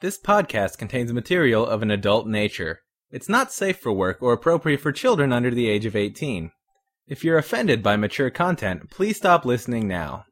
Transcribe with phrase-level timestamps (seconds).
[0.00, 2.80] This podcast contains material of an adult nature.
[3.10, 6.52] It's not safe for work or appropriate for children under the age of 18.
[7.06, 10.24] If you're offended by mature content, please stop listening now.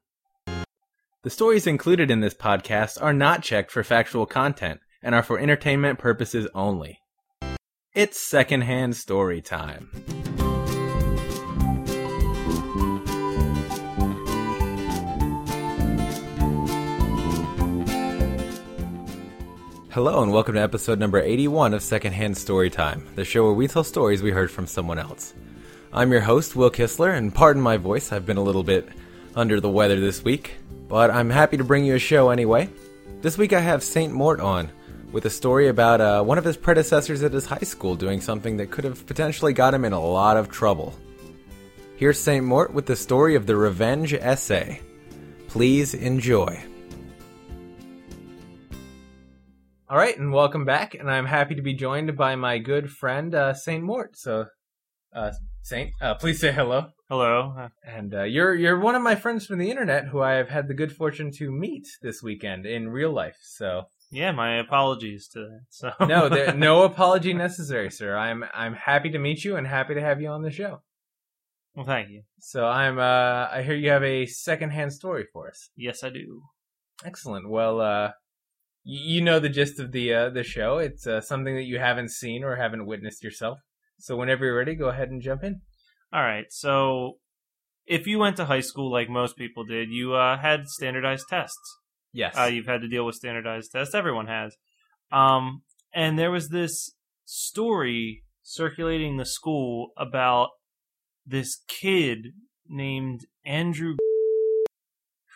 [1.21, 5.37] The stories included in this podcast are not checked for factual content and are for
[5.37, 6.97] entertainment purposes only.
[7.93, 9.91] It's secondhand story time.
[19.91, 23.83] Hello and welcome to episode number 81 of Secondhand Storytime, the show where we tell
[23.83, 25.33] stories we heard from someone else.
[25.91, 28.87] I'm your host, Will Kistler, and pardon my voice, I've been a little bit
[29.35, 30.57] under the weather this week,
[30.87, 32.69] but I'm happy to bring you a show anyway.
[33.21, 34.13] This week I have St.
[34.13, 34.69] Mort on,
[35.11, 38.57] with a story about uh, one of his predecessors at his high school doing something
[38.57, 40.93] that could have potentially got him in a lot of trouble.
[41.95, 42.45] Here's St.
[42.45, 44.81] Mort with the story of the Revenge Essay.
[45.47, 46.63] Please enjoy.
[49.91, 50.93] All right, and welcome back.
[50.93, 54.15] And I'm happy to be joined by my good friend uh, Saint Mort.
[54.15, 54.45] So,
[55.15, 55.31] uh,
[55.63, 56.89] Saint, uh, please say hello.
[57.09, 57.69] Hello.
[57.83, 60.67] And uh, you're you're one of my friends from the internet who I have had
[60.67, 63.37] the good fortune to meet this weekend in real life.
[63.41, 65.61] So, Yeah, my apologies to that.
[65.71, 68.15] So no, there, no apology necessary, sir.
[68.15, 70.83] I'm I'm happy to meet you and happy to have you on the show.
[71.73, 72.21] Well, thank you.
[72.37, 75.71] So I'm uh I hear you have a secondhand story for us.
[75.75, 76.43] Yes, I do.
[77.03, 77.49] Excellent.
[77.49, 78.11] Well, uh,
[78.91, 80.79] you know the gist of the uh, the show.
[80.79, 83.59] It's uh, something that you haven't seen or haven't witnessed yourself.
[83.99, 85.61] So whenever you're ready, go ahead and jump in.
[86.11, 86.45] All right.
[86.49, 87.17] So,
[87.85, 91.77] if you went to high school like most people did, you uh, had standardized tests.
[92.11, 92.35] Yes.
[92.35, 93.93] Uh, you've had to deal with standardized tests.
[93.93, 94.55] Everyone has.
[95.11, 95.61] Um,
[95.93, 96.91] and there was this
[97.25, 100.49] story circulating the school about
[101.25, 102.29] this kid
[102.67, 103.97] named Andrew,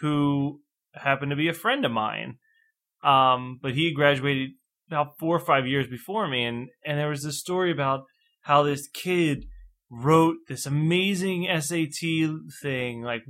[0.02, 0.62] who
[0.96, 2.38] happened to be a friend of mine.
[3.04, 4.52] Um, but he graduated
[4.88, 8.06] about four or five years before me, and and there was this story about
[8.42, 9.46] how this kid
[9.90, 12.30] wrote this amazing SAT
[12.62, 13.24] thing, like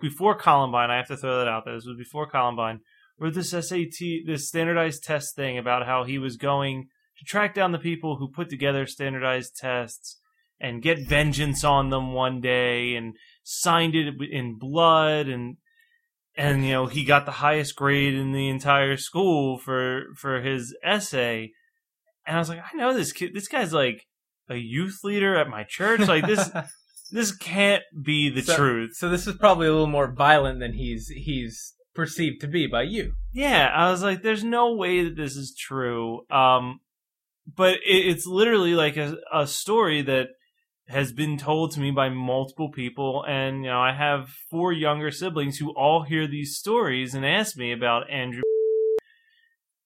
[0.00, 0.90] before Columbine.
[0.90, 1.74] I have to throw that out there.
[1.74, 2.80] This was before Columbine.
[3.18, 7.72] Wrote this SAT, this standardized test thing about how he was going to track down
[7.72, 10.18] the people who put together standardized tests
[10.58, 15.56] and get vengeance on them one day, and signed it in blood, and
[16.40, 20.74] and you know he got the highest grade in the entire school for for his
[20.82, 21.52] essay.
[22.26, 23.32] And I was like, I know this kid.
[23.34, 24.06] This guy's like
[24.48, 26.00] a youth leader at my church.
[26.00, 26.50] Like this,
[27.10, 28.90] this can't be the So- truth.
[28.94, 32.82] So this is probably a little more violent than he's he's perceived to be by
[32.82, 33.12] you.
[33.32, 36.22] Yeah, I was like, there's no way that this is true.
[36.30, 36.80] Um,
[37.56, 40.28] but it, it's literally like a, a story that
[40.90, 45.10] has been told to me by multiple people, and you know, I have four younger
[45.10, 48.42] siblings who all hear these stories and ask me about Andrew.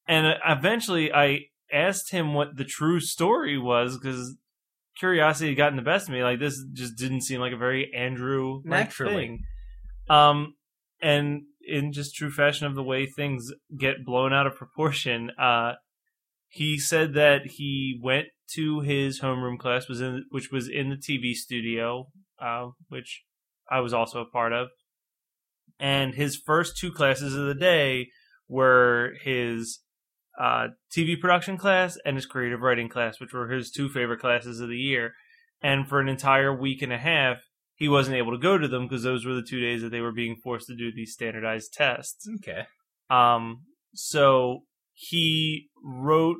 [0.09, 4.37] And uh, eventually, I asked him what the true story was because
[4.98, 6.22] curiosity had gotten the best of me.
[6.22, 9.14] Like this just didn't seem like a very Andrew Naturally.
[9.14, 9.44] thing.
[10.09, 10.54] Um,
[11.03, 15.72] and in just true fashion of the way things get blown out of proportion, uh,
[16.54, 20.97] he said that he went to his homeroom class, was in which was in the
[20.97, 22.06] TV studio,
[22.41, 23.25] uh, which
[23.69, 24.69] I was also a part of.
[25.81, 28.06] And his first two classes of the day
[28.47, 29.81] were his
[30.41, 34.60] uh, TV production class and his creative writing class, which were his two favorite classes
[34.60, 35.14] of the year.
[35.60, 37.38] And for an entire week and a half,
[37.75, 40.00] he wasn't able to go to them because those were the two days that they
[40.00, 42.28] were being forced to do these standardized tests.
[42.37, 42.66] Okay.
[43.10, 43.62] Um,
[43.93, 44.60] so
[44.94, 46.38] he wrote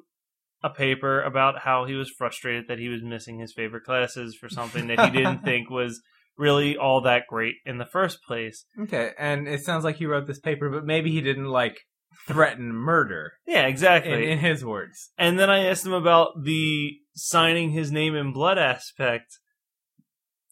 [0.63, 4.49] a paper about how he was frustrated that he was missing his favorite classes for
[4.49, 6.01] something that he didn't think was
[6.39, 8.65] really all that great in the first place.
[8.81, 9.11] Okay.
[9.19, 11.81] And it sounds like he wrote this paper, but maybe he didn't like
[12.27, 14.13] threaten murder Yeah, exactly.
[14.13, 15.11] in, in his words.
[15.19, 19.39] And then I asked him about the signing his name in blood aspect.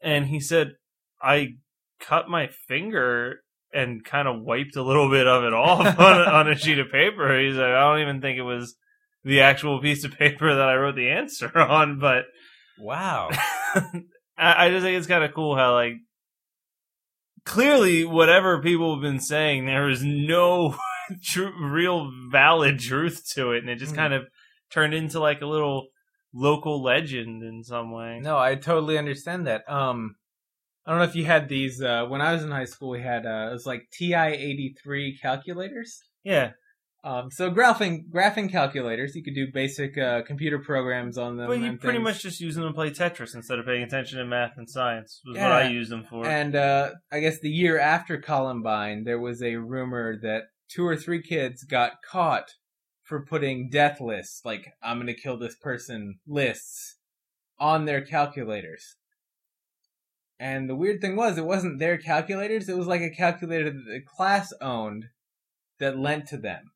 [0.02, 0.72] And he said,
[1.22, 1.54] I
[2.00, 3.40] cut my finger
[3.72, 6.78] and kind of wiped a little bit of it off on, a, on a sheet
[6.78, 7.38] of paper.
[7.40, 8.74] He's like, I don't even think it was
[9.24, 12.24] the actual piece of paper that I wrote the answer on, but
[12.78, 13.28] Wow.
[13.76, 15.94] I, I just think it's kind of cool how, like,
[17.44, 20.76] clearly, whatever people have been saying, there is no
[21.22, 23.98] true, real valid truth to it, and it just Hmm.
[23.98, 24.25] kind of
[24.70, 25.88] turned into like a little
[26.34, 28.20] local legend in some way.
[28.22, 29.68] No, I totally understand that.
[29.70, 30.16] Um,
[30.87, 32.90] I don't know if you had these uh, when I was in high school.
[32.90, 36.02] We had uh, it was like TI eighty three calculators.
[36.25, 36.52] Yeah,
[37.05, 41.49] Um, so graphing graphing calculators, you could do basic uh, computer programs on them.
[41.49, 42.05] but you pretty things.
[42.05, 45.20] much just use them to play Tetris instead of paying attention to math and science.
[45.25, 46.26] Was what I used them for.
[46.26, 50.96] And uh, I guess the year after Columbine, there was a rumor that two or
[50.96, 52.55] three kids got caught
[53.02, 56.99] for putting death lists, like I'm gonna kill this person lists,
[57.58, 58.96] on their calculators.
[60.42, 62.68] And the weird thing was, it wasn't their calculators.
[62.68, 65.04] It was like a calculator that the class owned
[65.78, 66.72] that lent to them.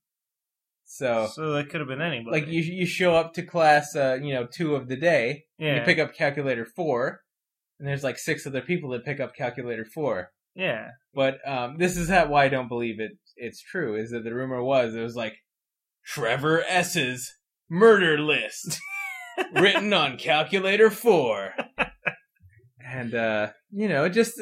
[0.84, 2.30] So, So that could have been anybody.
[2.40, 5.44] like you you show up to class, uh, you know, two of the day.
[5.58, 7.22] yeah, You pick up calculator four,
[7.78, 10.30] and there's like six other people that pick up calculator four.
[10.54, 10.90] yeah.
[11.12, 13.12] But um, this is how, why I don't believe it.
[13.36, 13.96] It's true.
[13.96, 15.34] Is that the rumor was it was like
[16.04, 17.34] Trevor S's
[17.68, 18.78] murder list
[19.54, 21.52] written on calculator four,
[22.96, 24.40] and uh, you know, it just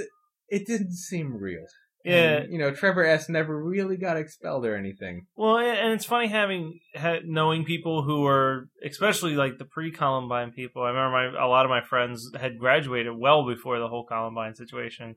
[0.49, 1.65] it didn't seem real.
[2.05, 2.37] Yeah.
[2.37, 5.25] And, you know, Trevor S never really got expelled or anything.
[5.37, 10.83] Well, and it's funny having ha, knowing people who are, especially like the pre-Columbine people.
[10.83, 14.55] I remember my a lot of my friends had graduated well before the whole Columbine
[14.55, 15.17] situation.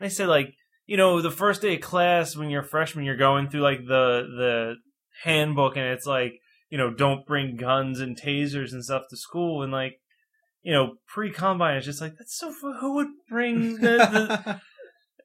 [0.00, 0.54] They said like,
[0.86, 3.80] you know, the first day of class when you're a freshman, you're going through like
[3.80, 4.74] the the
[5.24, 6.32] handbook, and it's like,
[6.70, 10.00] you know, don't bring guns and tasers and stuff to school, and like,
[10.62, 12.52] you know, pre Columbine is just like that's so.
[12.80, 14.60] Who would bring the?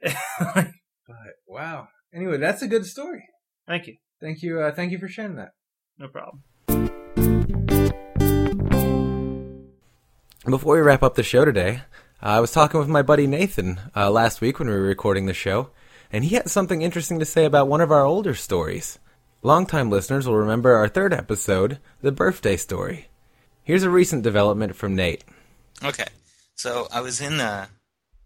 [0.02, 0.14] the
[1.08, 1.16] but
[1.48, 1.88] wow.
[2.14, 3.24] Anyway, that's a good story.
[3.68, 4.60] thank you, Thank you.
[4.62, 5.50] Uh, thank you for sharing that.
[5.98, 6.44] no problem.
[10.50, 11.82] Before we wrap up the show today,
[12.24, 15.26] uh, I was talking with my buddy Nathan uh, last week when we were recording
[15.26, 15.72] the show,
[16.10, 18.98] and he had something interesting to say about one of our older stories.
[19.44, 23.10] Longtime listeners will remember our third episode, The Birthday Story.
[23.68, 25.26] Here's a recent development from Nate.
[25.84, 26.06] Okay,
[26.56, 27.66] so I was in uh,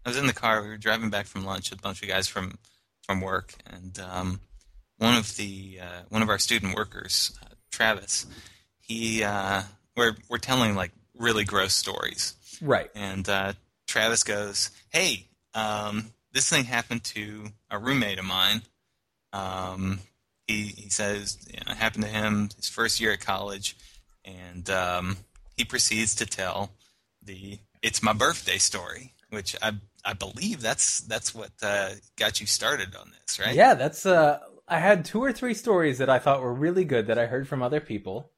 [0.06, 0.62] I was in the car.
[0.62, 2.58] We were driving back from lunch with a bunch of guys from
[3.02, 4.40] from work, and um,
[4.98, 8.24] one of the uh, one of our student workers, uh, Travis,
[8.82, 9.62] he uh,
[9.96, 12.88] we're we're telling like really gross stories, Right.
[12.94, 13.54] and uh,
[13.88, 18.62] Travis goes, "Hey, um, this thing happened to a roommate of mine.
[19.32, 19.98] Um,
[20.46, 23.76] he he says you know, it happened to him his first year at college,
[24.24, 25.16] and um,
[25.56, 26.72] he proceeds to tell
[27.22, 29.72] the "It's my birthday" story, which I
[30.04, 33.54] I believe that's that's what uh, got you started on this, right?
[33.54, 34.04] Yeah, that's.
[34.06, 37.26] Uh, I had two or three stories that I thought were really good that I
[37.26, 38.30] heard from other people,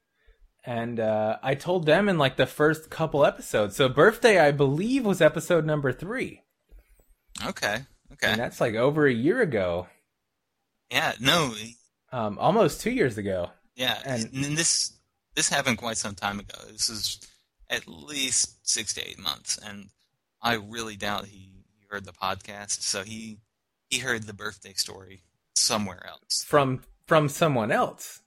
[0.64, 3.76] and uh, I told them in like the first couple episodes.
[3.76, 6.42] So birthday, I believe, was episode number three,
[7.46, 7.82] Okay.
[8.12, 8.26] Okay.
[8.30, 9.86] and that's like over a year ago,
[10.90, 11.12] yeah.
[11.20, 11.54] No.
[12.12, 13.50] um, almost two years ago.
[13.76, 13.98] Yeah.
[14.04, 14.92] And- And, this
[15.34, 16.58] this happened quite some time ago.
[16.70, 17.20] This is
[17.70, 19.88] at least six to eight months, and
[20.42, 22.82] I really doubt he, he heard the podcast.
[22.82, 23.38] So he
[23.90, 25.22] he heard the birthday story
[25.54, 26.44] somewhere else.
[26.44, 28.20] from from someone else.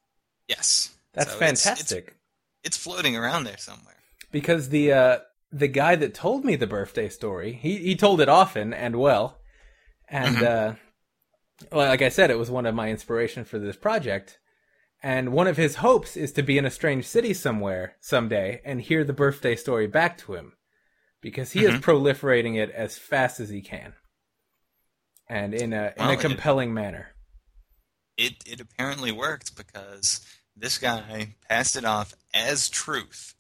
[0.48, 0.96] Yes.
[1.14, 2.16] That's So fantastic.
[2.64, 3.96] It's, it's floating around there somewhere.
[4.32, 5.18] because the uh,
[5.52, 9.40] the guy that told me the birthday story, he he told it often and well,
[10.08, 10.74] and uh,
[11.72, 14.40] well, like I said, it was one of my inspiration for this project.
[15.04, 18.82] And one of his hopes is to be in a strange city somewhere someday and
[18.82, 20.54] hear the birthday story back to him,
[21.22, 21.82] because he is Mhm.
[21.82, 23.94] proliferating it as fast as he can,
[25.28, 27.14] and in a in Well, a it- compelling manner.
[28.18, 30.22] It it apparently worked because
[30.56, 33.36] this guy passed it off as truth.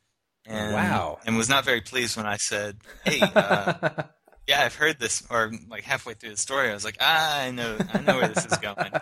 [0.45, 1.19] And, Wow.
[1.25, 4.03] And was not very pleased when I said, "Hey, uh,
[4.47, 7.51] yeah, I've heard this," or like halfway through the story, I was like, "Ah, I
[7.51, 8.91] know, I know where this is going."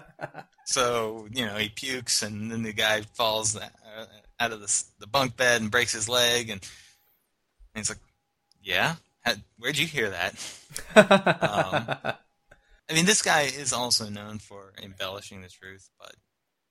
[0.67, 3.69] So you know, he pukes, and then the guy falls uh,
[4.39, 7.99] out of the the bunk bed and breaks his leg, and, and he's like,
[8.63, 10.33] "Yeah, How, where'd you hear that?"
[10.95, 12.15] Um,
[12.89, 16.15] I mean, this guy is also known for embellishing the truth, but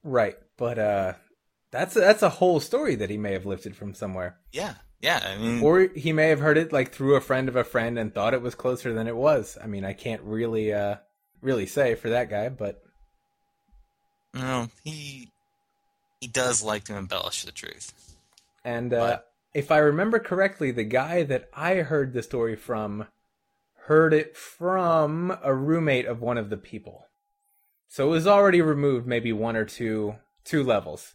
[0.03, 1.13] right, but uh,
[1.71, 4.39] that's that's a whole story that he may have lifted from somewhere.
[4.53, 4.75] yeah,
[5.05, 5.21] yeah.
[5.23, 7.99] I mean, or he may have heard it like through a friend of a friend
[7.99, 9.59] and thought it was closer than it was.
[9.63, 10.97] I mean, I can't really uh
[11.43, 12.83] really say for that guy, but
[14.33, 15.31] no, he
[16.21, 18.17] he does like to embellish the truth.
[18.65, 19.19] and uh
[19.53, 23.07] if I remember correctly, the guy that I heard the story from
[23.85, 27.09] heard it from a roommate of one of the people.
[27.89, 31.15] So it was already removed maybe one or two two levels.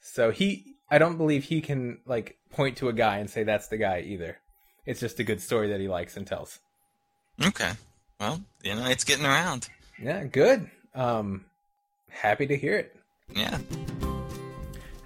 [0.00, 3.68] So he I don't believe he can like point to a guy and say that's
[3.68, 4.38] the guy either.
[4.84, 6.60] It's just a good story that he likes and tells.
[7.44, 7.72] Okay,
[8.20, 9.68] well, you know, it's getting around.
[10.00, 10.70] Yeah, good.
[10.94, 11.44] Um,
[12.08, 12.96] happy to hear it.
[13.34, 13.58] Yeah,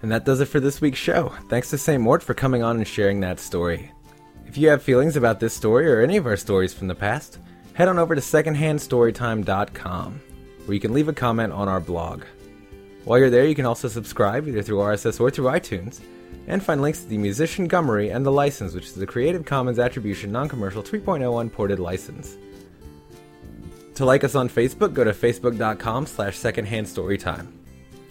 [0.03, 1.33] And that does it for this week's show.
[1.49, 2.03] Thanks to St.
[2.03, 3.91] Mort for coming on and sharing that story.
[4.47, 7.39] If you have feelings about this story or any of our stories from the past,
[7.73, 10.21] head on over to secondhandstorytime.com,
[10.67, 12.23] where you can leave a comment on our blog.
[13.05, 16.01] While you're there, you can also subscribe either through RSS or through iTunes,
[16.47, 19.79] and find links to the Musician Gummery and the license, which is a Creative Commons
[19.79, 22.37] Attribution Non-Commercial 3.0 unported license.
[23.95, 27.53] To like us on Facebook, go to facebook.com slash secondhandstorytime.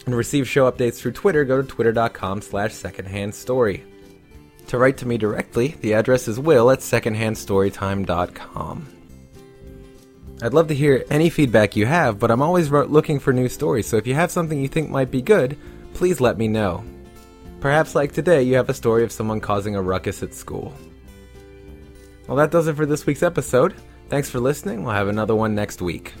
[0.06, 3.82] And receive show updates through Twitter, go to twitter.com slash secondhandstory.
[4.68, 8.99] To write to me directly, the address is will at secondhandstorytime.com.
[10.42, 13.86] I'd love to hear any feedback you have, but I'm always looking for new stories,
[13.86, 15.58] so if you have something you think might be good,
[15.92, 16.82] please let me know.
[17.60, 20.72] Perhaps, like today, you have a story of someone causing a ruckus at school.
[22.26, 23.74] Well, that does it for this week's episode.
[24.08, 24.82] Thanks for listening.
[24.82, 26.14] We'll have another one next week.